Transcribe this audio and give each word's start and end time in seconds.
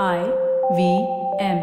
I 0.00 0.20
V 0.76 0.82
M. 1.38 1.58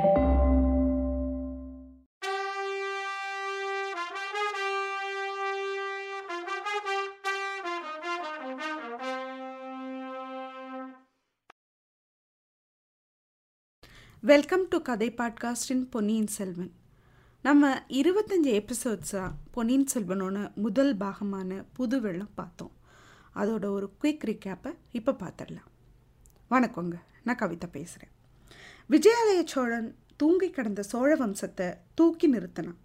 Welcome 14.21 14.67
to 14.67 14.81
கதை 14.81 15.11
பாட்காஸ்டின் 15.11 15.81
பொன்னியின் 15.89 16.27
செல்வன் 16.27 16.71
நம்ம 17.41 17.73
இருபத்தஞ்சி 17.87 18.53
எபிசோட்ஸாக 18.59 19.31
பொன்னியின் 19.51 19.87
செல்வனோட 19.93 20.55
முதல் 20.55 20.97
பாகமான 20.97 21.65
புது 21.73 22.01
வெள்ளம் 22.01 22.33
பார்த்தோம். 22.35 22.71
அதோட 23.35 23.65
ஒரு 23.65 23.89
குயிக் 24.03 24.27
ரிக்கேப்பை 24.31 24.73
இப்போ 24.91 25.11
பார்த்துடலாம். 25.11 25.69
வணக்கங்க 26.49 26.97
நான் 27.23 27.41
கவிதா 27.43 27.67
பேசுகிறேன் 27.71 28.13
விஜயாலய 28.89 29.41
சோழன் 29.45 29.95
தூங்கி 30.17 30.49
கிடந்த 30.49 30.83
சோழ 30.83 31.09
வம்சத்தை 31.15 31.67
தூக்கி 31.95 32.33
நிறுத்தினான். 32.33 32.79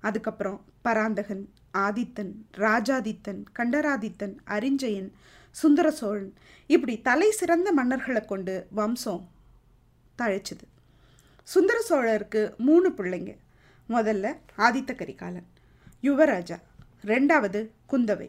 அதுக்கப்புறம் 0.00 0.64
பராந்தகன் 0.82 1.44
ஆதித்தன் 1.78 2.32
ராஜாதித்தன் 2.56 3.40
கண்டராதித்தன் 3.58 4.34
அரிஞ்சயன் 4.46 5.10
சுந்தர 5.50 5.90
சோழன் 5.90 6.32
இப்படி 6.66 7.00
தலை 7.00 7.30
சிறந்த 7.30 7.68
மன்னர்களை 7.76 8.24
கொண்டு 8.24 8.66
வம்சம் 8.70 9.28
தழைச்சது. 10.18 10.66
சுந்தர 11.42 11.78
சோழருக்கு 11.88 12.56
மூணு 12.56 12.88
பிள்ளைங்க. 12.88 13.32
முதல்ல 13.88 14.26
ஆதித்த 14.58 14.90
கரிகாலன் 14.94 15.48
யுவராஜா 16.02 16.56
ரெண்டாவது 17.04 17.60
குந்தவை 17.92 18.28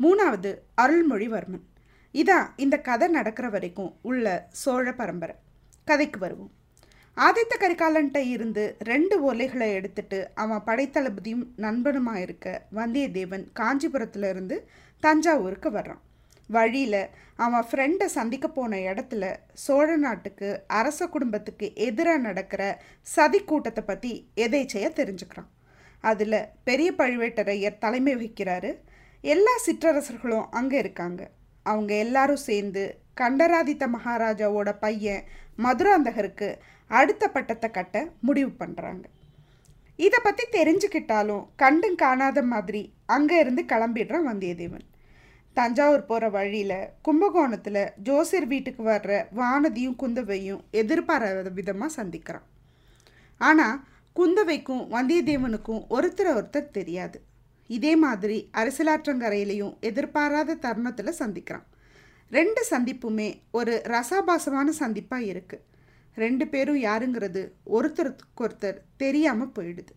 மூணாவது 0.00 0.50
அருள்மொழிவர்மன். 0.82 1.64
இதான் 2.12 2.46
இந்த 2.56 2.76
கதை 2.80 3.08
நடக்கிற 3.08 3.48
வரைக்கும் 3.48 3.94
உள்ள 4.02 4.48
சோழ 4.50 4.92
பரம்பரை. 4.92 5.36
கதைக்கு 5.84 6.18
வருவோம். 6.18 6.52
ஆதித்த 7.16 7.54
கரிகாலன்ட்ட 7.58 8.16
இருந்து 8.16 8.76
ரெண்டு 8.78 9.32
ஓலைகளை 9.32 9.72
எடுத்துட்டு 9.72 10.30
அவன் 10.34 10.62
படைத்தளபதியும் 10.66 11.44
நண்பனுமா 11.56 12.14
இருக்க 12.14 12.62
வந்தியத்தேவன் 12.74 13.44
காஞ்சிபுரத்துல 13.60 14.28
இருந்து 14.28 14.68
தஞ்சாவூருக்கு 15.00 15.70
வர்றான். 15.70 16.00
வழியில் 16.48 17.08
அவன் 17.36 17.66
ஃப்ரெண்டை 17.70 18.04
சந்திக்க 18.04 18.48
போன 18.48 18.76
இடத்துல 18.76 19.36
சோழ 19.52 19.96
நாட்டுக்கு 19.96 20.62
அரச 20.66 21.06
குடும்பத்துக்கு 21.06 21.74
எதிராக 21.74 22.18
நடக்கிற 22.18 22.82
சதி 23.00 23.40
கூட்டத்தை 23.40 23.84
பற்றி 23.84 24.30
எதேச்சையாக 24.36 24.90
தெரிஞ்சுக்கிறான். 25.00 25.50
அதில் 26.00 26.46
பெரிய 26.64 26.92
பழுவேட்டரையர் 26.92 27.78
தலைமை 27.78 28.14
வகிக்கிறாரு. 28.14 28.78
எல்லா 29.20 29.50
சிற்றரசர்களும் 29.66 30.46
அங்கே 30.50 30.78
இருக்காங்க. 30.78 31.30
அவங்க 31.62 31.94
எல்லாரும் 31.94 32.44
சேர்ந்து 32.48 33.01
கண்டராதித்த 33.14 33.86
மகாராஜாவோட 33.86 34.70
பையன் 34.78 35.24
மதுராந்தகருக்கு 35.58 36.48
அடுத்த 36.90 37.24
பட்டத்தை 37.28 37.70
கட்ட 37.70 37.96
முடிவு 38.20 38.52
பண்ணுறாங்க 38.58 39.04
இதை 39.98 40.18
பற்றி 40.22 40.44
தெரிஞ்சுக்கிட்டாலும் 40.52 41.44
கண்டும் 41.56 41.94
காணாத 41.94 42.42
மாதிரி 42.42 42.82
அங்கே 43.06 43.38
இருந்து 43.38 43.62
கிளம்பிடுறான் 43.62 44.28
வந்தியத்தேவன். 44.30 44.86
தஞ்சாவூர் 45.56 46.06
போகிற 46.06 46.28
வழியில் 46.28 46.78
கும்பகோணத்தில் 47.02 47.90
ஜோசியர் 48.02 48.46
வீட்டுக்கு 48.46 48.82
வர்ற 48.84 49.26
வானதியும் 49.36 49.96
குந்தவையும் 49.96 50.62
எதிர்பாராத 50.70 51.50
விதமாக 51.50 52.02
சந்திக்கிறான். 52.02 52.46
ஆனால் 53.40 53.76
குந்தவைக்கும் 54.16 54.82
வந்தியத்தேவனுக்கும் 54.94 55.82
ஒருத்தர் 55.90 56.32
ஒருத்தர் 56.34 56.74
தெரியாது. 56.78 57.20
இதே 57.66 57.92
மாதிரி 57.96 58.38
அரசியலாற்றங்கரையிலையும் 58.52 59.76
எதிர்பாராத 59.80 60.54
தருணத்தில் 60.54 61.18
சந்திக்கிறான். 61.18 61.66
ரெண்டு 62.32 62.66
சந்திப்புமே 62.70 63.40
ஒரு 63.50 63.82
ரசாபாசமான 63.84 64.72
சந்திப்பாக 64.80 65.28
இருக்குது 65.32 65.64
ரெண்டு 66.16 66.48
பேரும் 66.48 66.80
யாருங்கிறது 66.82 67.42
ஒருத்தருக்கு 67.66 68.42
ஒருத்தர் 68.44 68.78
தெரியாமல் 68.96 69.52
போயிடுது. 69.58 69.92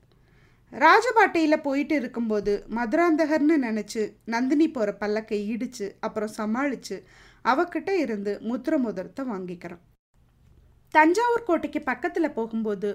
ராஜபாட்டையில் 0.74 1.64
போயிட்டு 1.64 1.96
இருக்கும்போது 1.96 2.66
மதுராந்தகர்னு 2.70 3.58
நினச்சி 3.58 4.04
நந்தினி 4.26 4.68
போகிற 4.68 4.92
பல்லக்கை 4.92 5.48
இடித்து 5.48 5.98
அப்புறம் 6.00 6.30
சமாளித்து 6.30 6.98
அவகிட்ட 7.46 7.90
இருந்து 7.96 8.40
முத்திர 8.42 8.78
முதரத்தை 8.78 9.26
வாங்கிக்கிறான் 9.26 9.84
தஞ்சாவூர் 10.94 11.44
கோட்டைக்கு 11.44 11.80
பக்கத்தில் 11.84 12.34
போகும்போது 12.34 12.90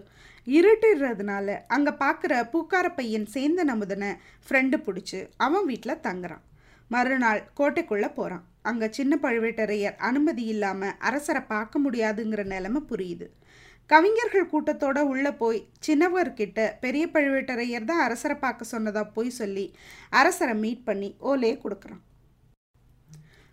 இருட்டுறதுனால 0.46 1.56
அங்கே 1.66 1.90
பார்க்குற 1.90 2.34
பூக்கார 2.52 2.94
பையன் 2.94 3.26
சேர்ந்த 3.26 3.64
நமுதனை 3.64 4.10
ஃப்ரெண்டு 4.46 4.76
பிடிச்சி 4.76 5.26
அவன் 5.36 5.64
வீட்டில் 5.64 6.02
தங்குறான். 6.02 6.44
மறுநாள் 6.90 7.42
கோட்டைக்குள்ளே 7.56 8.08
போகிறான் 8.14 8.44
அங்கே 8.64 8.86
சின்ன 8.96 9.12
பழுவேட்டரையர் 9.22 9.96
அனுமதி 10.08 10.44
இல்லாமல் 10.54 10.96
அரசரை 11.08 11.42
பார்க்க 11.52 11.84
முடியாதுங்கிற 11.84 12.42
நிலைமை 12.54 12.80
புரியுது. 12.90 13.26
கவிஞர்கள் 13.90 14.50
கூட்டத்தோட 14.50 14.98
உள்ளே 15.12 15.32
போய் 15.40 15.58
சின்னவர்கிட்ட 15.86 16.58
பெரிய 16.84 17.04
பழுவேட்டரையர் 17.14 17.88
தான் 17.88 18.02
அரசரை 18.06 18.36
பார்க்க 18.44 18.72
சொன்னதா 18.72 19.02
போய் 19.16 19.30
சொல்லி 19.38 19.66
அரசரை 20.20 20.54
மீட் 20.64 20.86
பண்ணி 20.88 21.08
ஓலையை 21.30 21.56
கொடுக்குறான். 21.64 22.02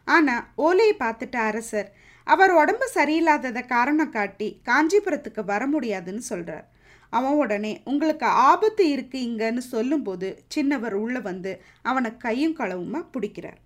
ஆனால் 0.08 0.44
ஓலையை 0.66 0.96
பார்த்துட்ட 1.04 1.38
அரசர் 1.52 1.90
அவர் 2.28 2.54
உடம்பு 2.62 2.86
சரியில்லாததை 2.96 3.62
காரணம் 3.76 4.14
காட்டி 4.16 4.48
காஞ்சிபுரத்துக்கு 4.70 5.44
வர 5.52 5.64
முடியாதுன்னு 5.74 6.24
சொல்கிறார் 6.32 6.66
அவன் 7.18 7.38
உடனே 7.44 7.72
உங்களுக்கு 7.92 8.28
ஆபத்து 8.50 8.84
இருக்கு 8.94 9.18
இங்கன்னு 9.28 9.64
சொல்லும்போது 9.74 10.30
சின்னவர் 10.56 10.96
உள்ளே 11.04 11.22
வந்து 11.30 11.52
அவனை 11.90 12.10
கையும் 12.26 12.58
களவுமா 12.60 13.02
பிடிக்கிறார். 13.14 13.60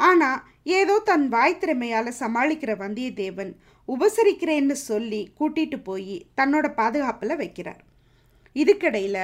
ஆனால் 0.00 0.40
ஏதோ 0.78 0.94
தன் 1.08 1.26
வாய் 1.28 1.60
திறமையால் 1.60 2.18
சமாளிக்கிற 2.20 2.72
வந்தியத்தேவன் 2.84 3.52
உபசரிக்கிறேன்னு 3.88 4.76
சொல்லி 4.88 5.20
கூட்டிட்டு 5.38 5.78
போய் 5.82 6.16
தன்னோட 6.38 6.66
பாதுகாப்பில் 6.80 7.40
வைக்கிறார். 7.42 7.82
இதுக்கிடையில் 8.56 9.22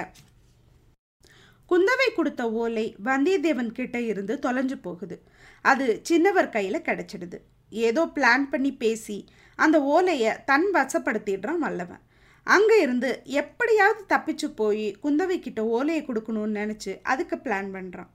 குந்தவை 1.71 2.09
கொடுத்த 2.17 2.43
ஓலை 2.63 2.87
வந்தியத்தேவன் 3.05 3.71
கிட்ட 3.73 3.99
இருந்து 4.11 4.35
தொலைஞ்சு 4.47 4.77
போகுது. 4.87 5.17
அது 5.65 5.87
சின்னவர் 6.09 6.55
கையில் 6.57 6.87
கிடச்சிடுது. 6.89 7.39
ஏதோ 7.73 8.03
பிளான் 8.17 8.45
பண்ணி 8.51 8.73
பேசி 8.83 9.19
அந்த 9.59 9.77
ஓலையை 9.95 10.33
தன் 10.51 10.69
வசப்படுத்திடுறான் 10.75 11.63
வல்லவன். 11.67 12.03
அங்கே 12.47 12.77
இருந்து 12.81 13.11
எப்படியாவது 13.41 14.03
தப்பிச்சு 14.13 14.49
போய் 14.61 14.87
குந்தவை 15.03 15.37
கிட்ட 15.39 15.61
ஓலையை 15.77 16.03
கொடுக்கணும்னு 16.07 16.59
நினச்சி 16.61 16.93
அதுக்கு 17.13 17.37
பிளான் 17.45 17.71
பண்ணுறான் 17.77 18.11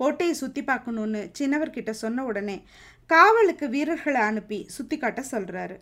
கோட்டையை 0.00 0.34
சுற்றி 0.34 0.62
பார்க்கணுன்னு 0.62 1.22
சின்னவர்கிட்ட 1.38 1.90
சொன்ன 2.02 2.24
உடனே 2.24 2.56
காவலுக்கு 3.10 3.66
வீரர்களை 3.68 4.20
அனுப்பி 4.20 4.60
சுற்றி 4.76 4.96
காட்ட 4.98 5.22
சொல்கிறாரு 5.32 5.76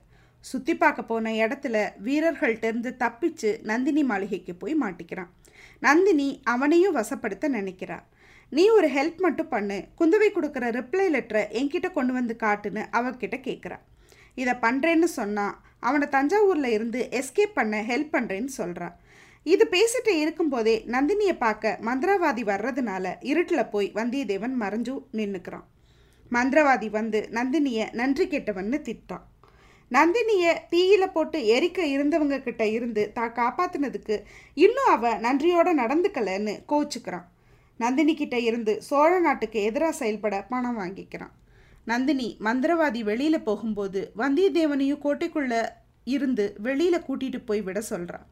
சுற்றி 0.44 0.74
பார்க்க 0.74 1.02
போன 1.02 1.32
இடத்துல 1.42 1.76
வீரர்கள்ட்டேருந்து 2.04 2.90
தப்பிச்சு 3.02 3.50
நந்தினி 3.62 4.02
மாளிகைக்கு 4.02 4.54
போய் 4.54 4.74
மாட்டிக்கிறான். 4.82 5.30
நந்தினி 5.82 6.28
அவனையும் 6.52 6.96
வசப்படுத்த 6.96 7.48
நினைக்கிறாள் 7.48 8.06
நீ 8.52 8.64
ஒரு 8.68 8.88
ஹெல்ப் 8.96 9.20
மட்டும் 9.20 9.48
பண்ணு. 9.48 9.78
குந்தவை 9.98 10.28
கொடுக்குற 10.32 10.64
ரிப்ளை 10.78 11.06
லெட்டரை 11.14 11.42
என்கிட்ட 11.58 11.88
கொண்டு 11.92 12.12
வந்து 12.12 12.34
காட்டுன்னு 12.44 12.82
அவகிட்ட 12.98 13.36
கேட்குறா 13.48 13.78
இதை 14.40 14.54
பண்ணுறேன்னு 14.64 15.08
சொன்னால் 15.18 15.54
அவனை 15.88 16.06
தஞ்சாவூரில் 16.08 16.74
இருந்து 16.76 17.00
எஸ்கேப் 17.20 17.58
பண்ண 17.58 17.76
ஹெல்ப் 17.90 18.12
பண்ணுறேன்னு 18.16 18.52
சொல்கிறான் 18.60 18.96
இது 19.46 19.64
பேசிட்டு 19.70 20.12
இருக்கும்போதே 20.22 20.74
நந்தினியை 20.86 21.36
பார்க்க 21.38 21.78
மந்திரவாதி 21.82 22.42
வர்றதுனால 22.44 23.14
இருட்டில் 23.20 23.70
போய் 23.70 23.92
வந்தியத்தேவன் 23.94 24.56
மறைஞ்சு 24.60 24.94
நின்றுக்கிறான் 25.12 25.66
மந்திரவாதி 26.32 26.90
வந்து 26.90 27.28
நந்தினியை 27.32 27.86
நன்றி 27.92 28.24
கெட்டவன்னு 28.26 28.78
திட்டான். 28.88 29.24
நந்தினியை 29.90 30.52
தீயில 30.70 31.04
போட்டு 31.06 31.38
எரிக்க 31.56 31.80
இருந்தவங்க 31.94 32.36
கிட்ட 32.42 32.66
இருந்து 32.66 33.02
தான் 33.12 33.32
காப்பாத்தினதுக்கு 33.32 34.16
இன்னும் 34.54 34.90
அவ 34.90 35.10
நன்றியோட 35.16 35.68
நடந்துக்கலன்னு 35.82 36.54
கோச்சுக்கிறான். 36.68 37.26
நந்தினி 37.80 38.14
கிட்ட 38.14 38.38
இருந்து 38.38 38.72
சோழ 38.82 39.18
நாட்டுக்கு 39.18 39.62
எதிராக 39.62 39.92
செயல்பட 39.92 40.42
பணம் 40.42 40.78
வாங்கிக்கிறான். 40.78 41.34
நந்தினி 41.84 42.36
மந்திரவாதி 42.40 43.00
வெளியில 43.04 43.36
போகும்போது 43.42 44.12
வந்தியத்தேவனையும் 44.16 45.04
கோட்டைக்குள்ள 45.04 45.54
இருந்து 46.06 46.44
வெளியில 46.62 46.96
கூட்டிட்டு 47.08 47.40
போய் 47.46 47.62
விட 47.62 47.82
சொல்றான் 47.90 48.26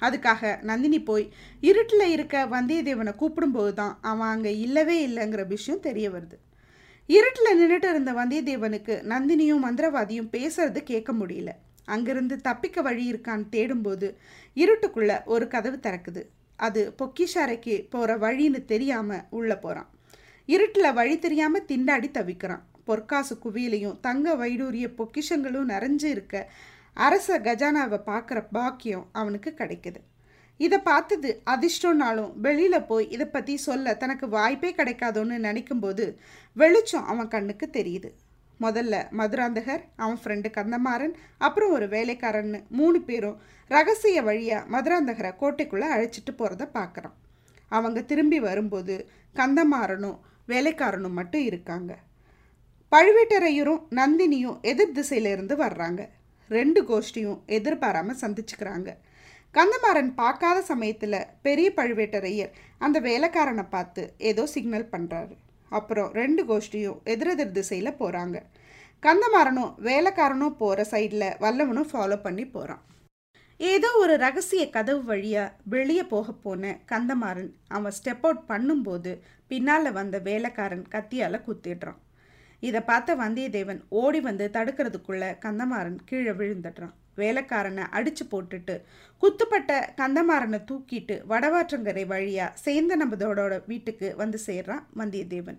அதுக்காக 0.00 0.62
நந்தினி 0.62 1.02
போய் 1.02 1.24
இருட்டில் 1.60 2.12
இருக்க 2.12 2.46
வந்தியத்தேவனை 2.46 3.12
கூப்பிடும்போது 3.20 3.72
தான் 3.74 3.98
அவன் 4.02 4.28
அங்கே 4.28 4.52
இல்லவே 4.58 4.96
இல்லைங்கிற 5.08 5.46
விஷயம் 5.46 5.80
தெரிய 5.80 6.10
வருது. 6.10 6.36
இருட்டில் 7.08 7.58
நின்றுட்டு 7.58 7.88
இருந்த 7.90 8.12
வந்தியத்தேவனுக்கு 8.12 8.94
நந்தினியும் 9.12 9.64
மந்திரவாதியும் 9.66 10.30
பேசுறது 10.32 10.82
கேட்க 10.82 11.12
முடியல. 11.12 11.50
அங்கிருந்து 11.84 12.36
தப்பிக்க 12.40 12.82
வழி 12.82 13.12
இருக்கான்னு 13.12 13.44
தேடும்போது 13.50 14.06
இருட்டுக்குள்ள 14.56 15.12
ஒரு 15.24 15.48
கதவு 15.48 15.78
திறக்குது. 15.82 16.22
அது 16.58 16.94
பொக்கிஷாரைக்கு 16.98 17.74
போகிற 17.90 18.16
வழின்னு 18.16 18.64
தெரியாமல் 18.64 19.26
உள்ளே 19.30 19.56
போகிறான் 19.56 19.90
இருட்டில் 20.48 20.92
வழி 20.92 21.14
தெரியாமல் 21.18 21.68
திண்டாடி 21.68 22.08
தவிக்கிறான். 22.10 22.64
பொற்காசு 22.84 23.34
குவியலையும் 23.44 24.00
தங்க 24.00 24.34
வைடூரிய 24.34 24.86
பொக்கிஷங்களும் 24.98 25.70
நிறைஞ்சு 25.72 26.04
இருக்க 26.04 26.34
அரச 26.96 27.38
கஜானாவை 27.38 27.98
பார்க்குற 28.06 28.46
பாக்கியம் 28.52 29.06
அவனுக்கு 29.12 29.54
கிடைக்குது. 29.58 30.00
இதை 30.56 30.78
பார்த்தது 30.78 31.42
அதிர்ஷ்டம்னாலும் 31.46 32.32
வெளியில் 32.36 32.84
போய் 32.84 33.10
இதை 33.10 33.26
பற்றி 33.26 33.56
சொல்ல 33.56 33.94
தனக்கு 33.94 34.28
வாய்ப்பே 34.28 34.74
கிடைக்காதோன்னு 34.74 35.36
நினைக்கும்போது 35.48 36.16
வெளிச்சம் 36.52 37.06
அவன் 37.06 37.28
கண்ணுக்கு 37.28 37.70
தெரியுது. 37.72 38.10
முதல்ல 38.60 38.94
மதுராந்தகர் 39.10 39.82
அவன் 39.96 40.18
ஃப்ரெண்டு 40.24 40.50
கந்தமாறன் 40.56 41.14
அப்புறம் 41.38 41.70
ஒரு 41.70 41.86
வேலைக்காரன்னு 41.86 42.62
மூணு 42.68 43.00
பேரும் 43.00 43.36
ரகசிய 43.68 44.22
வழியாக 44.22 44.68
மதுராந்தகரை 44.68 45.32
கோட்டைக்குள்ளே 45.40 45.88
அழைச்சிட்டு 45.96 46.32
போகிறத 46.38 46.66
பார்க்குறான். 46.74 47.16
அவங்க 47.68 48.02
திரும்பி 48.02 48.40
வரும்போது 48.40 49.08
கந்தமாறனும் 49.34 50.18
வேலைக்காரனும் 50.48 51.18
மட்டும் 51.20 51.44
இருக்காங்க. 51.44 51.98
பழுவேட்டரையரும் 52.92 53.82
நந்தினியும் 53.90 54.60
எதிர் 54.60 54.92
திசையிலிருந்து 54.92 55.56
வர்றாங்க. 55.56 56.02
ரெண்டு 56.48 56.80
கோஷ்டியும் 56.88 57.40
எதிர்பாராமல் 57.56 58.20
சந்திச்சுக்கிறாங்க. 58.22 58.90
கந்தமாறன் 59.54 60.10
பார்க்காத 60.14 60.58
சமயத்தில் 60.62 61.26
பெரிய 61.42 61.68
பழுவேட்டரையர் 61.76 62.54
அந்த 62.78 63.00
வேலைக்காரனை 63.00 63.64
பார்த்து 63.68 64.02
ஏதோ 64.30 64.46
சிக்னல் 64.46 64.92
பண்ணுறாரு 64.92 65.34
அப்புறம் 65.70 66.10
ரெண்டு 66.12 66.42
கோஷ்டியும் 66.44 66.98
எதிரெதிர் 67.04 67.56
திசையில் 67.58 67.98
போகிறாங்க 68.00 68.38
கந்தமாறனும் 69.02 69.72
வேலைக்காரனும் 69.88 70.58
போகிற 70.58 70.84
சைடில் 70.92 71.28
வல்லவனும் 71.40 71.90
ஃபாலோ 71.92 72.18
பண்ணி 72.22 72.44
போகிறான் 72.46 72.82
ஏதோ 73.60 73.90
ஒரு 74.02 74.14
ரகசிய 74.16 74.62
கதவு 74.70 75.02
வழியாக 75.04 75.54
வெளியே 75.64 76.04
போக 76.06 76.32
போன 76.32 76.72
கந்தமாறன் 76.92 77.52
அவன் 77.68 77.96
ஸ்டெப் 77.98 78.24
அவுட் 78.26 78.42
பண்ணும்போது 78.48 79.12
பின்னால் 79.50 79.92
வந்த 79.92 80.18
வேலைக்காரன் 80.18 80.84
கத்தியால் 80.94 81.44
குத்திடுறான். 81.46 82.00
இதை 82.62 82.80
பார்த்த 82.80 83.16
வந்தியத்தேவன் 83.16 83.80
ஓடி 84.02 84.20
வந்து 84.20 84.44
தடுக்கிறதுக்குள்ள 84.56 85.24
கந்தமாறன் 85.44 85.98
கீழே 86.08 86.32
விழுந்துடுறான். 86.40 86.94
வேலைக்காரனை 87.20 87.84
அடிச்சு 87.98 88.24
போட்டுட்டு 88.32 88.74
குத்துப்பட்ட 89.22 89.78
கந்தமாறனை 90.00 90.58
தூக்கிட்டு 90.70 91.14
வடவாற்றங்கரை 91.30 92.04
வழியா 92.12 92.46
சேந்த 92.64 92.96
நம்பதோட 93.02 93.52
வீட்டுக்கு 93.70 94.08
வந்து 94.22 94.38
சேர்றான் 94.48 94.84
வந்தியத்தேவன். 95.00 95.58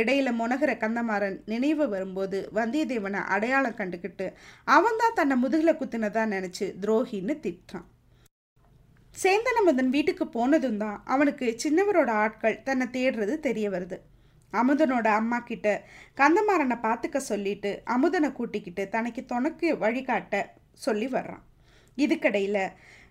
இடையில 0.00 0.28
முனகிற 0.40 0.70
கந்தமாறன் 0.84 1.38
நினைவு 1.52 1.84
வரும்போது 1.94 2.38
வந்தியத்தேவனை 2.58 3.20
அடையாளம் 3.34 3.78
கண்டுக்கிட்டு 3.80 4.26
அவன்தான் 4.76 5.16
தன்னை 5.20 5.36
முதுகில 5.42 5.72
குத்துனதா 5.80 6.24
நினைச்சு 6.34 6.66
துரோகின்னு 6.82 7.36
திட்டுறான். 7.46 7.86
சேந்தனமுதன் 9.14 9.90
வீட்டுக்கு 9.94 10.24
போனதும் 10.28 10.80
தான் 10.82 10.98
அவனுக்கு 11.14 11.46
சின்னவரோட 11.62 12.10
ஆட்கள் 12.24 12.62
தன்னை 12.68 12.86
தேடுறது 12.96 13.34
தெரிய 13.46 13.68
வருது. 13.70 13.98
அமுதனோட 14.52 15.06
அம்மா 15.20 15.38
கிட்ட 15.40 15.66
கந்தமாறனை 16.18 16.76
பார்த்துக்க 16.86 17.18
சொல்லிட்டு 17.30 17.82
அமுதனை 17.94 18.30
கூட்டிக்கிட்டு 18.32 18.84
தனக்கு 18.88 19.22
துணைக்கு 19.24 19.70
வழிகாட்ட 19.78 20.44
சொல்லி 20.86 21.08
வர்றான். 21.16 21.44
இதுக்கடையில் 21.98 22.62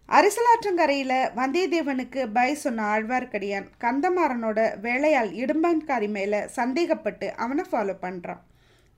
அரசலாற்றங்கரையில் 0.09 1.17
வந்தியத்தேவனுக்கு 1.39 2.21
பய 2.35 2.51
சொன்ன 2.55 2.83
ஆழ்வார்க்கடியான் 2.91 3.67
கந்தமாறனோட 3.83 4.59
வேலையால் 4.81 5.31
இடும்பன்காரி 5.41 6.07
மேலே 6.09 6.39
சந்தேகப்பட்டு 6.57 7.29
அவனை 7.35 7.65
ஃபாலோ 7.71 7.95
பண்ணுறான் 8.05 8.43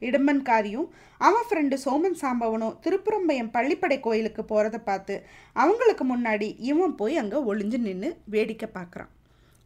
இடும்பன்காரியும் 0.02 0.90
அவன் 1.18 1.48
ஃப்ரெண்டு 1.48 1.78
சோமன் 1.86 2.20
சாம்பவனும் 2.22 2.78
திருப்புறம்பயம் 2.84 3.54
பள்ளிப்படை 3.56 4.00
கோயிலுக்கு 4.00 4.44
போகிறத 4.44 4.78
பார்த்து 4.78 5.16
அவங்களுக்கு 5.56 6.06
முன்னாடி 6.14 6.56
இவன் 6.70 6.96
போய் 6.96 7.18
அங்கே 7.18 7.40
ஒளிஞ்சு 7.52 7.80
நின்று 7.80 8.12
வேடிக்கை 8.26 8.70
பார்க்குறான். 8.78 9.12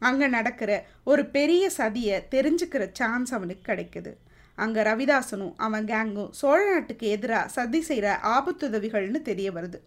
அங்கே 0.08 0.28
நடக்கிற 0.38 0.72
ஒரு 1.12 1.24
பெரிய 1.38 1.64
சதியை 1.78 2.18
தெரிஞ்சுக்கிற 2.36 2.84
சான்ஸ் 3.00 3.34
அவனுக்கு 3.38 3.66
கிடைக்குது. 3.70 4.14
அங்கே 4.58 4.82
ரவிதாசனும் 4.88 5.54
அவன் 5.66 5.86
கேங்கும் 5.92 6.32
சோழ 6.40 6.58
நாட்டுக்கு 6.72 7.06
எதிராக 7.16 7.52
சதி 7.58 7.80
செய்கிற 7.90 8.08
ஆபத்துதவிகள்னு 8.36 9.22
தெரிய 9.30 9.50
வருது. 9.58 9.80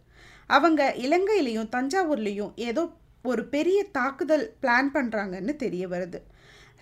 அவங்க 0.51 0.83
இலங்கையிலையும் 1.07 1.73
தஞ்சாவூர்லேயும் 1.75 2.55
ஏதோ 2.69 2.83
ஒரு 3.25 3.43
பெரிய 3.55 3.79
தாக்குதல் 3.99 4.47
பிளான் 4.63 4.91
பண்ணுறாங்கன்னு 4.97 5.55
தெரிய 5.65 5.85
வருது. 5.93 6.19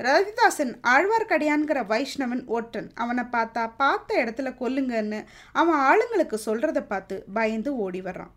ரவிதாசன் 0.00 0.72
ஆழ்வார்க்கடியான்கிற 0.92 1.80
வைஷ்ணவன் 1.90 2.42
ஒற்றன். 2.56 2.88
அவனை 3.02 3.24
பார்த்தா 3.34 3.64
பார்த்த 3.82 4.16
இடத்துல 4.22 4.48
கொல்லுங்கன்னு 4.62 5.20
அவன் 5.60 5.82
ஆளுங்களுக்கு 5.88 6.38
சொல்கிறத 6.46 6.80
பார்த்து 6.92 7.16
பயந்து 7.36 7.72
ஓடி 7.84 8.00
வர்றான். 8.08 8.32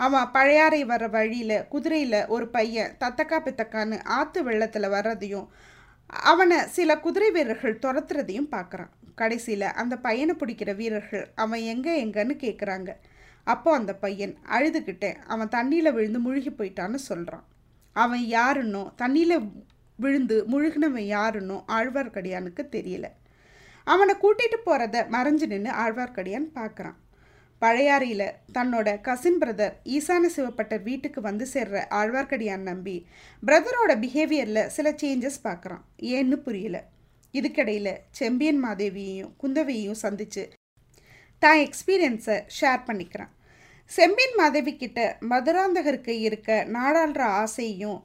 அவன் 0.00 0.30
பழையாறை 0.30 0.84
வர 0.84 1.08
வழியில் 1.08 1.66
குதிரையில் 1.68 2.26
ஒரு 2.26 2.48
பையன் 2.48 2.96
தத்தக்கா 3.00 3.38
பித்தக்கான்னு 3.44 4.04
ஆற்று 4.04 4.42
வெள்ளத்தில் 4.42 4.88
வர்றதையும் 4.88 5.46
அவனை 6.06 6.58
சில 6.68 6.98
குதிரை 6.98 7.30
வீரர்கள் 7.30 7.78
துரத்துறதையும் 7.78 8.50
பார்க்குறான் 8.50 8.90
கடைசியில் 9.14 9.72
அந்த 9.72 9.96
பையனை 9.96 10.34
பிடிக்கிற 10.38 10.76
வீரர்கள் 10.76 11.30
அவன் 11.34 11.60
எங்கே 11.60 12.04
எங்கன்னு 12.04 12.34
கேட்குறாங்க 12.36 12.90
அப்போ 13.44 13.74
அந்த 13.74 13.94
பையன் 13.94 14.36
அழுதுகிட்டே 14.50 15.16
அவன் 15.26 15.48
தண்ணியில் 15.48 15.92
விழுந்து 15.92 16.20
முழுகி 16.20 16.50
போயிட்டான்னு 16.50 16.94
சொல்கிறான் 16.94 17.44
அவன் 17.92 18.20
யாருன்னோ 18.20 18.82
தண்ணியில் 18.98 19.52
விழுந்து 19.96 20.44
முழுகினவன் 20.46 21.08
யாருன்னோ 21.08 21.64
ஆழ்வார்க்கடியானுக்கு 21.68 22.62
தெரியல. 22.70 23.06
அவனை 23.84 24.14
கூட்டிகிட்டு 24.14 24.58
போகிறத 24.66 25.06
மறைஞ்சு 25.08 25.46
நின்று 25.46 25.70
ஆழ்வார்க்கடியான் 25.70 26.48
பார்க்குறான் 26.54 26.98
பழையாறையில் 27.62 28.26
தன்னோட 28.56 28.88
கசின் 29.06 29.40
பிரதர் 29.42 29.74
ஈசான 29.96 30.28
சிவப்பட்டர் 30.36 30.82
வீட்டுக்கு 30.82 31.20
வந்து 31.20 31.46
சேர்ற 31.54 31.82
ஆழ்வார்க்கடியான் 31.98 32.64
நம்பி 32.70 32.94
பிரதரோட 33.42 33.92
பிஹேவியரில் 34.04 34.70
சில 34.76 34.90
சேஞ்சஸ் 35.02 35.38
பார்க்குறான் 35.48 35.82
ஏன்னு 36.12 36.36
புரியல. 36.46 36.78
இதுக்கிடையில் 37.34 37.92
செம்பியன் 38.20 38.60
மாதேவியையும் 38.64 39.34
குந்தவையையும் 39.42 40.00
சந்தித்து 40.04 40.44
தான் 41.42 41.60
எக்ஸ்பீரியன்ஸை 41.66 42.36
ஷேர் 42.60 42.86
பண்ணிக்கிறான். 42.88 43.32
செம்பியன் 43.90 44.36
மாதேவி 44.40 44.72
கிட்ட 44.76 45.00
மதுராந்தகருக்கு 45.30 46.14
இருக்க 46.26 46.50
நாடாளுற 46.76 47.22
ஆசையும் 47.42 48.00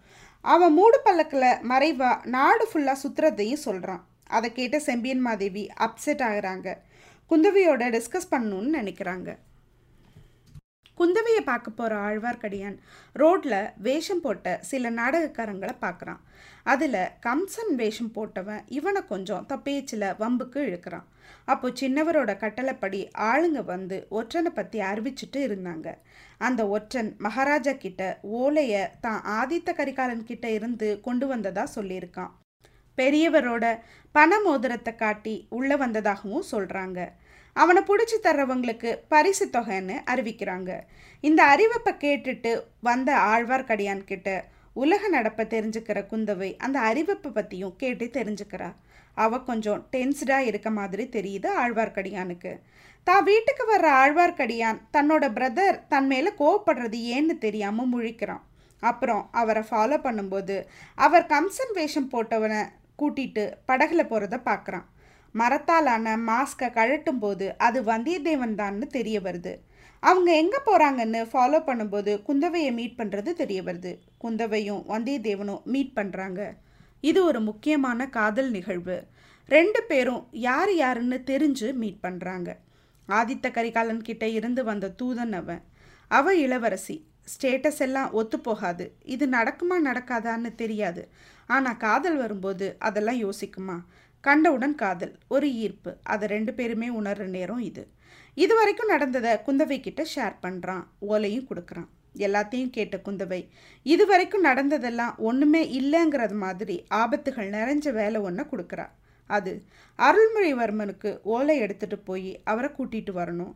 அவன் 0.45 0.75
மூடு 0.77 0.97
பல்லக்கில் 1.05 1.59
மறைவாக 1.71 2.29
நாடு 2.35 2.65
ஃபுல்லாக 2.71 3.01
சுற்றுறதையும் 3.03 3.63
சொல்கிறான் 3.67 4.03
அதை 4.37 4.49
கேட்ட 4.53 4.77
செம்பியன் 4.79 5.23
மாதேவி 5.27 5.63
அப்செட் 5.85 6.23
ஆகுறாங்க. 6.29 6.67
குந்தவையோட 7.31 7.83
டிஸ்கஸ் 7.95 8.31
பண்ணணும்னு 8.33 8.72
நினைக்கிறாங்க. 8.80 9.30
குந்தவையை 11.00 11.39
பார்க்க 11.50 11.69
போகிற 11.69 11.94
ஆழ்வார்க்கடியான் 12.07 12.75
ரோட்டில் 13.22 13.56
வேஷம் 13.86 14.22
போட்ட 14.25 14.54
சில 14.69 14.89
நாடகக்காரங்களை 15.00 15.74
பார்க்குறான். 15.81 16.22
அதில் 16.74 17.01
கம்சன் 17.25 17.74
வேஷம் 17.81 18.12
போட்டவன் 18.18 18.62
இவனை 18.77 19.01
கொஞ்சம் 19.12 19.48
தப்பேச்சில் 19.51 20.07
வம்புக்கு 20.22 20.60
இழுக்கிறான். 20.68 21.10
அப்போ 21.54 21.68
சின்னவரோட 21.81 22.31
கட்டளைப்படி 22.44 23.01
ஆளுங்க 23.31 23.63
வந்து 23.74 23.98
ஒற்றனை 24.19 24.54
பற்றி 24.60 24.80
அறிவிச்சிட்டு 24.92 25.42
இருந்தாங்க. 25.48 25.88
அந்த 26.48 26.62
ஒற்றன் 26.77 27.12
மகாராஜா 27.25 27.75
கிட்ட 27.86 28.01
ஓலையை 28.39 28.83
தான் 29.06 29.22
ஆதித்த 29.39 29.75
கரிகாலன் 29.81 30.27
கிட்ட 30.31 30.48
இருந்து 30.60 30.89
கொண்டு 31.07 31.27
வந்ததா 31.33 31.66
சொல்லியிருக்கான். 31.77 32.33
பெரியவரோட 32.97 33.65
பண 34.15 34.39
மோதிரத்தை 34.45 34.94
காட்டி 34.95 35.36
உள்ளே 35.57 35.75
வந்ததாகவும் 35.83 36.50
சொல்கிறாங்க 36.51 37.00
அவனை 37.56 37.81
பிடிச்சி 37.89 38.18
தர்றவங்களுக்கு 38.24 38.89
பரிசு 39.13 39.45
தொகைன்னு 39.56 39.95
அறிவிக்கிறாங்க. 40.12 40.71
இந்த 41.24 41.42
அறிவிப்பை 41.53 41.94
கேட்டுட்டு 42.03 42.51
வந்த 42.88 43.09
ஆழ்வார்க்கடியான் 43.34 44.03
கிட்ட 44.05 44.29
உலக 44.84 45.08
நடப்பை 45.10 45.43
தெரிஞ்சுக்கிற 45.53 46.00
குந்தவை 46.12 46.50
அந்த 46.65 46.77
அறிவிப்பை 46.89 47.29
பற்றியும் 47.31 47.75
கேட்டு 47.81 48.05
தெரிஞ்சுக்கிறா. 48.17 48.69
அவ 49.17 49.38
கொஞ்சம் 49.50 49.84
டென்ஸ்டாக 49.93 50.48
இருக்க 50.50 50.69
மாதிரி 50.79 51.03
தெரியுது 51.13 51.50
ஆழ்வார்க்கடியானுக்கு. 51.62 52.51
தான் 53.08 53.24
வீட்டுக்கு 53.24 53.63
வர்ற 53.72 53.88
ஆழ்வார்க்கடியான் 54.01 54.79
தன்னோட 54.96 55.25
பிரதர் 55.38 55.77
தன் 55.88 56.10
மேலே 56.12 56.31
கோவப்படுறது 56.39 57.00
ஏன்னு 57.15 57.36
தெரியாமல் 57.46 57.91
முழிக்கிறான். 57.93 58.43
அப்புறம் 58.84 59.24
அவரை 59.41 59.63
ஃபாலோ 59.69 59.98
பண்ணும்போது 60.05 60.55
அவர் 61.05 61.29
கம்சன் 61.34 61.74
வேஷம் 61.77 62.12
போட்டவனை 62.13 62.62
கூட்டிட்டு 62.99 63.43
படகுல 63.69 64.03
போகிறத 64.11 64.37
பார்க்குறான் 64.49 64.85
மரத்தாலான 65.35 66.17
மாஸ்கை 66.27 66.67
கழட்டும் 66.75 67.21
போது 67.23 67.45
அது 67.57 67.79
வந்தியத்தேவன் 67.83 68.53
தான்னு 68.59 68.85
தெரிய 68.97 69.17
வருது. 69.19 69.53
அவங்க 70.03 70.29
எங்கே 70.41 70.59
போகிறாங்கன்னு 70.65 71.21
ஃபாலோ 71.31 71.59
பண்ணும்போது 71.69 72.11
குந்தவையை 72.27 72.71
மீட் 72.73 72.97
பண்ணுறது 72.97 73.31
தெரிய 73.33 73.59
வருது. 73.63 73.91
குந்தவையும் 74.17 74.81
வந்தியத்தேவனும் 74.93 75.63
மீட் 75.73 75.91
பண்ணுறாங்க 75.95 76.41
இது 77.09 77.19
ஒரு 77.23 77.39
முக்கியமான 77.41 78.07
காதல் 78.09 78.51
நிகழ்வு. 78.51 78.97
ரெண்டு 79.49 79.79
பேரும் 79.83 80.21
யார் 80.47 80.73
யாருன்னு 80.73 81.17
தெரிஞ்சு 81.31 81.67
மீட் 81.81 81.99
பண்ணுறாங்க 82.05 82.51
ஆதித்த 83.09 83.51
கரிகாலன் 83.57 84.01
கிட்ட 84.01 84.27
இருந்து 84.27 84.63
வந்த 84.63 84.93
தூதன் 85.01 85.35
அவன். 85.41 85.61
அவ 86.07 86.35
இளவரசி. 86.35 86.97
ஸ்டேட்டஸ் 87.33 87.81
எல்லாம் 87.85 88.11
ஒத்து 88.11 88.37
போகாது. 88.39 88.85
இது 89.13 89.25
நடக்குமா 89.27 89.77
நடக்காதான்னு 89.89 90.49
தெரியாது. 90.55 91.03
ஆனால் 91.47 91.77
காதல் 91.77 92.17
வரும்போது 92.17 92.67
அதெல்லாம் 92.79 93.19
யோசிக்குமா? 93.25 93.77
கண்டவுடன் 94.23 94.75
காதல் 94.75 95.13
ஒரு 95.27 95.47
ஈர்ப்பு. 95.63 95.91
அதை 96.03 96.25
ரெண்டு 96.27 96.53
பேருமே 96.53 96.87
உணர்ற 96.99 97.25
நேரம் 97.37 97.63
இது. 97.69 97.83
இது 98.37 98.53
வரைக்கும் 98.55 98.91
நடந்ததை 98.93 99.33
குந்தவை 99.47 99.77
கிட்ட 99.79 100.05
ஷேர் 100.15 100.35
பண்ணுறான் 100.45 100.83
ஓலையும் 101.11 101.47
கொடுக்குறான். 101.49 101.89
எல்லாத்தையும் 102.25 102.73
கேட்ட 102.75 102.95
குந்தவை 103.05 103.39
இது 103.85 104.03
வரைக்கும் 104.05 104.45
நடந்ததெல்லாம் 104.49 105.15
ஒன்றுமே 105.29 105.61
இல்லைங்கிறது 105.79 106.35
மாதிரி 106.45 106.75
ஆபத்துகள் 107.01 107.49
நிறைஞ்ச 107.57 107.91
வேலை 107.99 108.19
ஒன்றை 108.21 108.45
கொடுக்குறா. 108.51 108.87
அது 109.29 109.53
அருள்மொழிவர்மனுக்கு 109.99 111.11
ஓலை 111.35 111.55
எடுத்துகிட்டு 111.65 111.97
போய் 112.03 112.31
அவரை 112.43 112.69
கூட்டிகிட்டு 112.77 113.13
வரணும். 113.21 113.53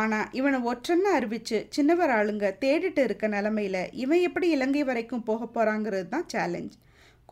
ஆனால் 0.00 0.30
இவனை 0.38 0.58
ஒற்றன்னு 0.70 1.10
அறிவித்து 1.18 1.58
சின்னவர் 1.76 2.12
ஆளுங்க 2.16 2.46
தேடிட்டு 2.64 3.02
இருக்க 3.04 3.28
நிலமையில 3.28 3.78
இவன் 4.02 4.24
எப்படி 4.28 4.46
இலங்கை 4.56 4.82
வரைக்கும் 4.90 5.26
போக 5.28 5.46
போகிறாங்கிறது 5.46 6.08
தான் 6.08 6.28
சேலஞ்ச் 6.32 6.74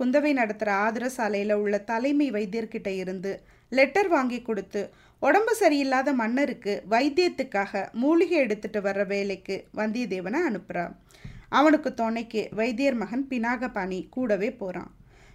குந்தவை 0.00 0.32
நடத்துகிற 0.32 0.70
ஆதர 0.76 1.06
சாலையில் 1.08 1.54
உள்ள 1.54 1.78
தலைமை 1.78 2.28
வைத்தியர்கிட்ட 2.30 2.86
இருந்து 2.86 3.32
லெட்டர் 3.72 4.08
வாங்கி 4.08 4.42
கொடுத்து 4.42 4.82
உடம்பு 5.22 5.52
சரியில்லாத 5.60 6.12
மன்னருக்கு 6.12 6.74
வைத்தியத்துக்காக 6.90 7.82
மூலிகை 7.92 8.38
எடுத்துட்டு 8.38 8.80
வர்ற 8.80 9.06
வேலைக்கு 9.06 9.56
வந்தியத்தேவனை 9.76 10.40
அனுப்புகிறான் 10.48 10.94
அவனுக்கு 11.48 11.94
துணைக்கு 11.94 12.48
வைத்தியர் 12.52 12.94
மகன் 12.94 13.26
பினாகபாணி 13.30 14.08
கூடவே 14.08 14.50
போகிறான் 14.52 14.92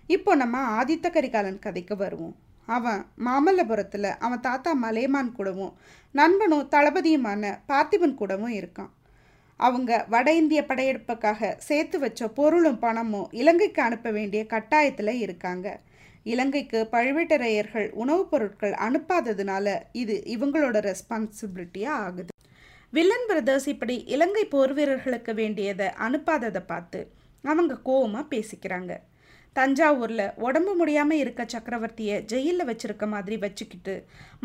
இப்போ 0.09 0.31
நம்ம 0.35 0.83
ஆதித்த 0.83 1.07
கரிகாலன் 1.09 1.59
கதைக்கு 1.59 1.95
வருவோம். 1.95 2.35
அவன் 2.67 3.01
மாமல்லபுரத்தில் 3.25 4.09
அவன் 4.17 4.39
தாத்தா 4.39 4.71
மலையமான் 4.73 5.31
கூடவும் 5.31 5.73
நண்பனும் 6.15 6.67
தளபதியுமான 6.71 7.53
பார்த்திபன் 7.67 8.15
கூடவும் 8.15 8.53
இருக்கான். 8.59 8.91
அவங்க 9.61 10.05
வட 10.09 10.33
இந்திய 10.33 10.61
படையெடுப்புக்காக 10.61 11.55
சேர்த்து 11.59 11.99
வச்ச 11.99 12.27
பொருளும் 12.27 12.79
பணமும் 12.79 13.29
இலங்கைக்கு 13.31 13.81
அனுப்ப 13.81 14.11
வேண்டிய 14.11 14.43
கட்டாயத்தில் 14.43 15.13
இருக்காங்க. 15.19 15.67
இலங்கைக்கு 16.23 16.79
பழுவேட்டரையர்கள் 16.91 17.87
உணவுப் 17.93 18.31
பொருட்கள் 18.31 18.73
அனுப்பாததுனால 18.87 19.67
இது 19.91 20.23
இவங்களோட 20.25 20.77
ரெஸ்பான்சிபிலிட்டியாக 20.81 22.01
ஆகுது. 22.01 22.31
வில்லன் 22.93 23.27
பிரதர்ஸ் 23.27 23.67
இப்படி 23.67 23.95
இலங்கை 24.07 24.45
போர் 24.45 24.73
வீரர்களுக்கு 24.73 25.33
வேண்டியதை 25.33 25.87
அனுப்பாததை 25.99 26.61
பார்த்து 26.67 26.99
அவங்க 27.43 27.79
கோவமாக 27.85 28.25
பேசிக்கிறாங்க. 28.33 28.91
தஞ்சாவூரில் 29.55 30.25
உடம்பு 30.45 30.73
முடியாமல் 30.79 31.21
இருக்க 31.21 31.41
சக்கரவர்த்தியை 31.53 32.17
ஜெயிலில் 32.31 32.67
வச்சிருக்க 32.69 33.05
மாதிரி 33.13 33.35
வச்சுக்கிட்டு 33.37 33.95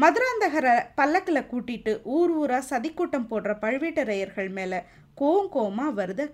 மதுராந்தகரை 0.03 0.73
பல்லக்கில் 0.99 1.49
கூட்டிட்டு 1.51 1.93
ஊர் 2.17 2.33
ஊராக 2.41 2.67
சதிக்கூட்டம் 2.71 3.29
போடுற 3.31 3.53
பழுவேட்டரையர்கள் 3.65 4.51
மேலே 4.59 4.81
கோவம் 5.21 5.53
கோமாக 5.57 5.97
வருது 6.01 6.25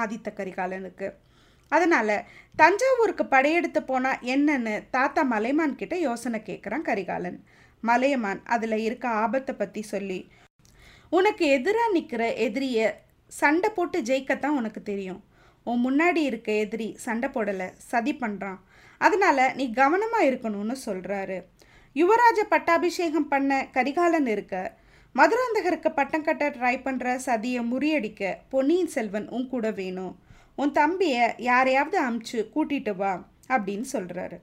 ஆதித்த 0.00 0.28
கரிகாலனுக்கு. 0.38 1.08
அதனால் 1.72 2.16
தஞ்சாவூருக்கு 2.54 3.24
படையெடுத்து 3.26 3.80
போனால் 3.82 4.22
என்னன்னு 4.34 4.74
தாத்தா 4.96 5.22
மலைமான் 5.32 5.78
கிட்ட 5.80 5.94
யோசனை 6.08 6.40
கேட்குறான் 6.48 6.86
கரிகாலன். 6.88 7.38
மலையமான் 7.82 8.40
அதில் 8.54 8.78
இருக்க 8.86 9.06
ஆபத்தை 9.24 9.52
பற்றி 9.54 9.82
சொல்லி 9.92 10.18
உனக்கு 11.12 11.44
எதிராக 11.56 11.94
நிற்கிற 11.96 12.24
எதிரியை 12.46 12.86
சண்டை 13.32 13.68
போட்டு 13.70 13.98
ஜெயிக்கத்தான் 14.08 14.58
உனக்கு 14.60 14.80
தெரியும். 14.82 15.20
உன் 15.64 15.82
முன்னாடி 15.86 16.16
இருக்க 16.16 16.52
எதிரி 16.52 16.96
சண்டை 16.96 17.28
போடலை 17.28 17.68
சதி 17.76 18.12
பண்ணுறான் 18.12 18.60
அதனால் 19.00 19.54
நீ 19.54 19.70
கவனமாக 19.72 20.28
இருக்கணும்னு 20.30 20.76
சொல்கிறாரு 20.86 21.42
யுவராஜ 21.96 22.40
பட்டாபிஷேகம் 22.48 23.28
பண்ண 23.28 23.68
கரிகாலன் 23.72 24.26
இருக்க 24.26 24.76
மதுராந்தகருக்கு 25.14 25.88
பட்டம் 25.88 26.22
கட்ட 26.22 26.44
ட்ரை 26.48 26.74
பண்ணுற 26.84 27.16
சதியை 27.26 27.62
முறியடிக்க 27.70 28.36
பொன்னியின் 28.48 28.86
செல்வன் 28.86 29.28
உன் 29.28 29.48
கூட 29.48 29.70
வேணும். 29.70 30.14
உன் 30.54 30.72
தம்பியை 30.72 31.34
யாரையாவது 31.38 31.98
அமுச்சு 32.02 32.38
கூட்டிட்டு 32.54 32.96
வா 32.96 33.12
அப்படின்னு 33.48 33.86
சொல்கிறாரு 33.92 34.38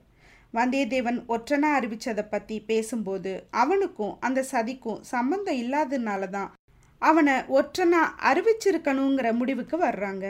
வந்தியத்தேவன் 0.54 1.18
ஒற்றனா 1.28 1.68
அறிவித்ததை 1.78 2.24
பற்றி 2.28 2.60
பேசும்போது 2.60 3.48
அவனுக்கும் 3.50 4.16
அந்த 4.20 4.44
சதிக்கும் 4.52 5.00
சம்மந்தம் 5.00 5.60
இல்லாததுனால 5.62 6.28
தான் 6.28 6.50
அவனை 6.98 7.34
ஒற்றனா 7.58 8.00
அறிவிச்சிருக்கணுங்கிற 8.30 9.32
முடிவுக்கு 9.32 9.76
வர்றாங்க. 9.78 10.26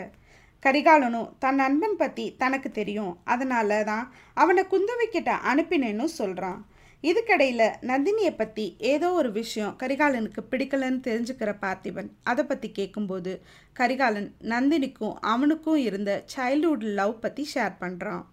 கரிகாலனும் 0.62 1.31
தன் 1.38 1.55
நண்பன் 1.55 1.97
பற்றி 1.97 2.25
தனக்கு 2.38 2.71
தெரியும். 2.71 3.12
அதனால 3.25 3.85
தான் 3.85 4.05
அவனை 4.35 4.62
குந்தவைக்கிட்ட 4.64 5.31
அனுப்பினேன்னு 5.52 6.09
சொல்கிறான் 6.17 6.61
இதுக்கடையில் 7.05 7.67
நந்தினியை 7.83 8.33
பற்றி 8.37 8.64
ஏதோ 8.81 9.09
ஒரு 9.12 9.31
விஷயம் 9.33 9.76
கரிகாலனுக்கு 9.83 10.40
பிடிக்கலன்னு 10.50 11.00
தெரிஞ்சுக்கிற 11.00 11.50
பார்த்திபன் 11.61 12.11
அதை 12.23 12.43
பற்றி 12.45 12.69
கேட்கும்போது 12.71 13.33
கரிகாலன் 13.73 14.29
நந்தினிக்கும் 14.49 15.17
அவனுக்கும் 15.26 15.81
இருந்த 15.83 16.11
சைல்ட்ஹுட் 16.37 16.85
லவ் 16.93 17.14
பற்றி 17.21 17.45
ஷேர் 17.55 17.75
பண்ணுறான் 17.81 18.25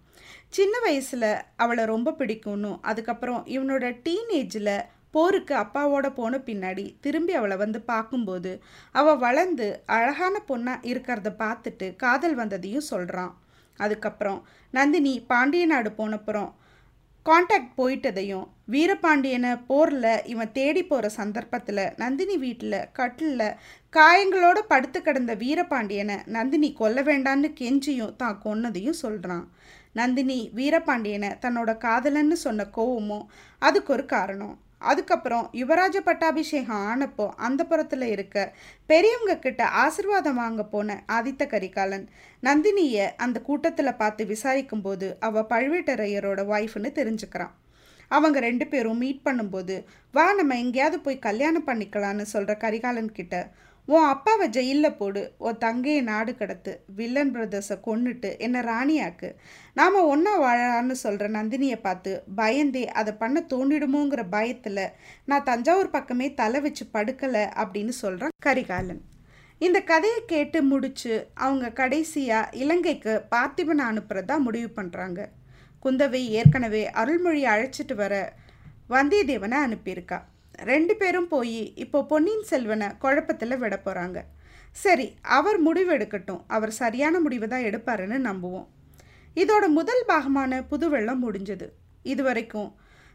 சின்ன 0.48 0.74
வயசில் 0.80 1.30
அவளை 1.56 1.84
ரொம்ப 1.84 2.14
பிடிக்கும்னு 2.18 2.72
அதுக்கப்புறம் 2.82 3.40
இவனோட 3.46 3.84
டீனேஜில் 4.04 4.74
போருக்கு 5.14 5.54
அப்பாவோட 5.54 6.06
போன 6.10 6.38
பின்னாடி 6.46 6.84
திரும்பி 7.00 7.34
அவளை 7.34 7.56
வந்து 7.56 7.80
பார்க்கும்போது 7.82 8.52
அவள் 8.92 9.18
வளர்ந்து 9.18 9.82
அழகான 9.86 10.34
பொண்ணாக 10.48 10.84
இருக்கிறத 10.84 11.32
பார்த்துட்டு 11.38 11.96
காதல் 11.96 12.34
வந்ததையும் 12.34 12.88
சொல்கிறான் 12.88 13.34
அதுக்கப்புறம் 13.78 14.40
நந்தினி 14.74 15.14
பாண்டிய 15.26 15.66
நாடு 15.66 15.90
போனப்புறம் 15.90 16.50
காண்டாக்ட் 17.26 17.72
போயிட்டதையும் 17.76 18.46
வீரபாண்டியனை 18.70 19.50
போரில் 19.66 20.22
இவன் 20.24 20.52
தேடி 20.52 20.82
போகிற 20.82 21.08
சந்தர்ப்பத்தில் 21.10 21.82
நந்தினி 21.96 22.36
வீட்டில் 22.36 22.86
கட்டிலில் 22.92 23.56
காயங்களோட 23.92 24.58
படுத்து 24.68 25.02
கிடந்த 25.02 25.34
வீரபாண்டியனை 25.34 26.16
நந்தினி 26.26 26.72
கொல்ல 26.72 27.02
வேண்டான்னு 27.02 27.50
கெஞ்சியும் 27.60 28.16
தான் 28.16 28.40
கொன்னதையும் 28.44 29.00
சொல்கிறான் 29.00 29.46
நந்தினி 29.92 30.38
வீரபாண்டியனை 30.54 31.30
தன்னோட 31.40 31.70
காதலன்னு 31.78 32.38
சொன்ன 32.44 32.66
கோவமும் 32.76 33.28
அதுக்கு 33.62 33.92
ஒரு 33.92 34.06
காரணம். 34.06 34.56
அதுக்கப்புறம் 34.80 35.50
யுவராஜ 35.52 35.96
பட்டாபிஷேகம் 36.04 36.82
ஆனப்போ 36.90 37.26
அந்த 37.36 37.64
புறத்தில் 37.64 38.06
இருக்க 38.08 38.52
பெரியவங்க 38.86 39.36
கிட்ட 39.38 39.62
ஆசிர்வாதம் 39.84 40.40
வாங்க 40.42 40.64
போன 40.64 40.98
ஆதித்த 41.12 41.46
கரிகாலன். 41.46 42.08
நந்தினியை 42.42 43.06
அந்த 43.16 43.40
கூட்டத்தில் 43.40 43.98
பார்த்து 44.02 44.24
விசாரிக்கும்போது 44.24 45.08
அவள் 45.18 45.48
பழுவேட்டரையரோட 45.54 46.42
ஒய்ஃப்னு 46.54 46.92
தெரிஞ்சுக்கிறான். 47.00 47.54
அவங்க 48.10 48.38
ரெண்டு 48.40 48.66
பேரும் 48.66 48.98
மீட் 48.98 49.24
பண்ணும்போது 49.24 49.74
வா 50.12 50.32
நம்ம 50.32 50.56
எங்கேயாவது 50.56 50.98
போய் 51.00 51.24
கல்யாணம் 51.28 51.66
பண்ணிக்கலான்னு 51.66 52.26
சொல்கிற 52.34 52.54
கரிகாலன் 52.56 53.12
கிட்ட 53.12 53.36
உன் 53.90 54.06
அப்பாவை 54.12 54.46
ஜெயிலில் 54.48 54.96
போடு. 54.96 55.20
உன் 55.38 55.58
தங்கையை 55.58 56.00
நாடு 56.08 56.32
கடத்து. 56.32 56.72
வில்லன் 56.98 57.32
பிரதர்ஸை 57.34 57.76
கொன்னுட்டு 57.86 58.30
என்னை 58.46 58.60
ராணியாக்கு. 58.60 59.28
நாம் 59.74 59.96
ஒன்றா 60.12 60.32
வாழான்னு 60.42 60.96
சொல்கிற 61.04 61.28
நந்தினியை 61.28 61.78
பார்த்து 61.80 62.12
பயந்தே 62.40 62.84
அதை 63.00 63.12
பண்ண 63.12 63.44
தோண்டிடுமோங்கிற 63.52 64.24
பயத்தில் 64.30 64.84
நான் 65.24 65.46
தஞ்சாவூர் 65.50 65.94
பக்கமே 65.96 66.28
தலை 66.34 66.60
வச்சு 66.60 66.86
படுக்கலை 66.96 67.44
அப்படின்னு 67.62 67.94
சொல்கிறான் 68.02 68.36
கரிகாலன். 68.42 69.02
இந்த 69.60 69.78
கதையை 69.82 70.20
கேட்டு 70.26 70.58
முடித்து 70.62 71.14
அவங்க 71.34 71.72
கடைசியாக 71.80 72.56
இலங்கைக்கு 72.56 73.14
பார்த்திபனை 73.34 73.84
அனுப்புறதா 73.90 74.36
முடிவு 74.38 74.70
பண்ணுறாங்க 74.76 75.20
குந்தவை 75.84 76.20
ஏற்கனவே 76.38 76.84
அருள்மொழி 77.00 77.42
அழைச்சிட்டு 77.46 77.94
வர 77.94 78.14
வந்தியத்தேவனை 78.90 79.58
அனுப்பியிருக்கா. 79.66 80.18
ரெண்டு 80.70 80.94
பேரும் 81.00 81.28
போய் 81.32 81.60
இப்போ 81.84 81.98
பொன்னியின் 82.10 82.48
செல்வனை 82.50 82.88
குழப்பத்தில் 83.02 83.60
விட 83.62 83.74
போகிறாங்க 83.84 84.18
சரி 84.76 85.06
அவர் 85.36 85.58
முடிவு 85.66 85.90
எடுக்கட்டும். 85.96 86.42
அவர் 86.56 86.72
சரியான 86.80 87.14
முடிவை 87.24 87.46
தான் 87.48 87.66
எடுப்பாருன்னு 87.68 88.18
நம்புவோம். 88.28 88.66
இதோட 89.36 89.64
முதல் 89.78 90.04
பாகமான 90.10 90.60
புதுவெள்ளம் 90.70 91.24
முடிஞ்சது. 91.24 91.66
இது 92.12 92.22
வரைக்கும் 92.28 92.70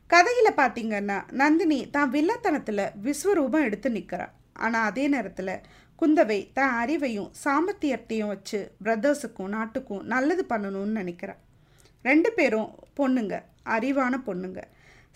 கதையில் 0.09 0.57
பார்த்தீங்கன்னா 0.59 1.17
நந்தினி 1.41 1.79
தான் 1.95 2.11
வில்லத்தனத்தில் 2.15 2.85
விஸ்வரூபம் 3.05 3.65
எடுத்து 3.67 3.89
நிற்கிறா 3.97 4.27
ஆனால் 4.63 4.87
அதே 4.89 5.05
நேரத்தில் 5.13 5.55
குந்தவை 6.01 6.39
தான் 6.53 6.73
அறிவையும் 6.81 7.31
சாமர்த்தியத்தையும் 7.43 8.31
வச்சு 8.33 8.59
பிரதர்ஸுக்கும் 8.85 9.53
நாட்டுக்கும் 9.55 10.05
நல்லது 10.13 10.43
பண்ணணும்னு 10.51 10.99
நினைக்கிறா. 11.01 11.35
ரெண்டு 12.05 12.29
பேரும் 12.37 12.69
பொண்ணுங்க 12.99 13.35
அறிவான 13.75 14.13
பொண்ணுங்க. 14.27 14.61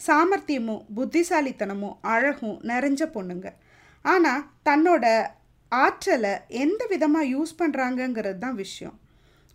சாமர்த்தியமும் 0.06 0.84
புத்திசாலித்தனமும் 0.98 1.96
அழகும் 2.14 2.58
நிறைஞ்ச 2.72 3.04
பொண்ணுங்க. 3.16 3.48
ஆனால் 4.06 4.46
தன்னோட 4.68 5.06
ஆற்றலை 5.72 6.34
எந்த 6.64 6.82
விதமாக 6.92 7.32
யூஸ் 7.36 7.54
பண்ணுறாங்கங்கிறது 7.62 8.40
தான் 8.44 8.60
விஷயம். 8.64 8.98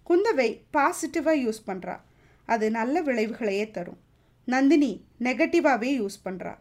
குந்தவை 0.09 0.49
பாசிட்டிவாக 0.75 1.43
யூஸ் 1.45 1.61
பண்ணுறா 1.69 1.97
அது 2.49 2.67
நல்ல 2.79 2.95
விளைவுகளையே 3.09 3.67
தரும். 3.77 4.01
நந்தினி 4.49 4.93
நெகட்டிவாகவே 5.27 5.91
யூஸ் 6.01 6.19
பண்ணுறா 6.27 6.55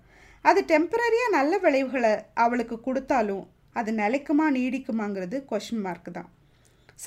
அது 0.49 0.59
டெம்பரரியாக 0.71 1.35
நல்ல 1.37 1.53
விளைவுகளை 1.65 2.13
அவளுக்கு 2.43 2.75
கொடுத்தாலும் 2.85 3.43
அது 3.79 3.91
நிலைக்குமா 3.99 4.45
நீடிக்குமாங்கிறது 4.57 5.37
கொஷின் 5.49 5.83
மார்க் 5.85 6.09
தான். 6.17 6.29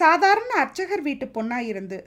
சாதாரண 0.00 0.50
அர்ச்சகர் 0.62 1.02
வீட்டு 1.08 1.26
பொண்ணாக 1.36 1.68
இருந்து 1.72 1.98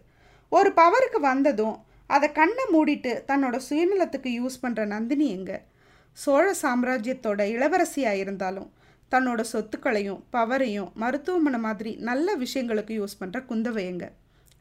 ஒரு 0.52 0.70
பவருக்கு 0.80 1.20
வந்ததும் 1.28 1.76
அதை 2.08 2.32
கண்ணை 2.32 2.66
மூடிட்டு 2.74 3.12
தன்னோட 3.28 3.56
சுயநலத்துக்கு 3.70 4.30
யூஸ் 4.40 4.62
பண்ணுற 4.62 4.86
நந்தினி 4.86 5.28
எங்க? 5.30 5.64
சோழ 6.12 6.46
சாம்ராஜ்யத்தோட 6.62 7.42
இளவரசியாக 7.56 8.22
இருந்தாலும் 8.24 8.70
தன்னோட 9.12 9.42
சொத்துக்களையும் 9.54 10.22
பவரையும் 10.34 10.94
மருத்துவமனை 10.94 11.60
மாதிரி 11.60 11.96
நல்ல 12.10 12.38
விஷயங்களுக்கு 12.38 12.94
யூஸ் 13.02 13.20
பண்ணுற 13.20 13.38
குந்தவையங்க 13.50 14.06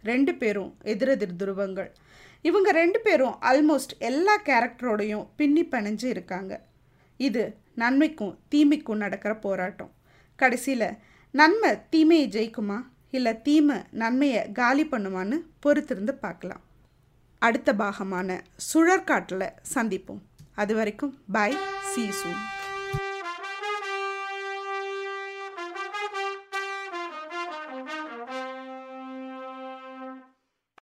ரெண்டு 0.03 0.35
பேரும் 0.35 0.73
எதிரெதிர் 0.83 1.37
துருவங்கள். 1.37 1.89
இவங்க 2.43 2.71
ரெண்டு 2.73 2.99
பேரும் 3.01 3.37
ஆல்மோஸ்ட் 3.51 3.95
எல்லா 3.99 4.35
கேரக்டரோடையும் 4.45 5.27
பின்னி 5.37 5.63
பணிஞ்சு 5.65 6.05
இருக்காங்க. 6.05 6.53
இது 7.17 7.43
நன்மைக்கும் 7.75 8.39
தீமைக்கும் 8.55 9.03
நடக்கிற 9.05 9.33
போராட்டம். 9.37 9.91
கடைசியில் 10.37 10.89
நன்மை 11.35 11.71
தீமையை 11.91 12.27
ஜெயிக்குமா? 12.29 12.79
இல்லை 13.11 13.33
தீமை 13.43 13.77
நன்மையை 13.91 14.53
காலி 14.53 14.85
பண்ணுமான்னு 14.85 15.37
பொறுத்திருந்து 15.67 16.13
பார்க்கலாம். 16.27 16.63
அடுத்த 17.47 17.71
பாகமான 17.83 18.39
சுழற்காட்டில் 18.69 19.49
சந்திப்போம். 19.75 20.23
அது 20.63 20.75
வரைக்கும் 20.79 21.15
பாய் 21.35 21.57
சீ 21.93 22.05
சூன் 22.21 22.39